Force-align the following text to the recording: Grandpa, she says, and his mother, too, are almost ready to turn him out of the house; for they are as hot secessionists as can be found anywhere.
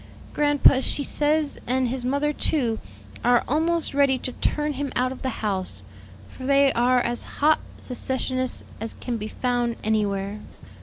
Grandpa, 0.33 0.79
she 0.79 1.03
says, 1.03 1.59
and 1.67 1.87
his 1.87 2.03
mother, 2.03 2.33
too, 2.33 2.79
are 3.23 3.43
almost 3.47 3.93
ready 3.93 4.17
to 4.17 4.31
turn 4.31 4.73
him 4.73 4.91
out 4.95 5.11
of 5.11 5.21
the 5.21 5.29
house; 5.45 5.83
for 6.27 6.43
they 6.43 6.73
are 6.73 6.99
as 7.01 7.21
hot 7.37 7.59
secessionists 7.77 8.63
as 8.79 8.95
can 8.95 9.17
be 9.17 9.27
found 9.27 9.75
anywhere. 9.83 10.39